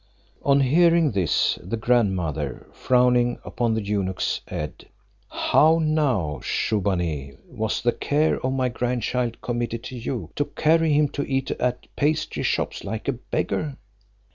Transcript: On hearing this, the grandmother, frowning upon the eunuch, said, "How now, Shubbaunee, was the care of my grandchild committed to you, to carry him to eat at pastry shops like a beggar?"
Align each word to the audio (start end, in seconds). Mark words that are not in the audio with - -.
On 0.41 0.61
hearing 0.61 1.11
this, 1.11 1.59
the 1.61 1.77
grandmother, 1.77 2.65
frowning 2.73 3.37
upon 3.45 3.75
the 3.75 3.85
eunuch, 3.85 4.19
said, 4.19 4.87
"How 5.29 5.77
now, 5.77 6.39
Shubbaunee, 6.41 7.37
was 7.45 7.83
the 7.83 7.91
care 7.91 8.43
of 8.43 8.53
my 8.53 8.67
grandchild 8.69 9.41
committed 9.41 9.83
to 9.83 9.95
you, 9.95 10.31
to 10.37 10.45
carry 10.45 10.91
him 10.93 11.07
to 11.09 11.29
eat 11.31 11.51
at 11.51 11.85
pastry 11.95 12.41
shops 12.41 12.83
like 12.83 13.07
a 13.07 13.11
beggar?" 13.13 13.77